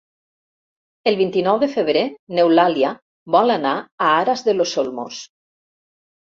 El 1.11 1.17
vint-i-nou 1.19 1.59
de 1.63 1.69
febrer 1.73 2.03
n'Eulàlia 2.37 2.95
vol 3.37 3.57
anar 3.57 3.75
a 3.75 4.09
Aras 4.15 4.45
de 4.49 4.57
los 4.57 4.75
Olmos. 4.85 5.21